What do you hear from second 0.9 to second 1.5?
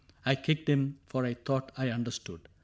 for I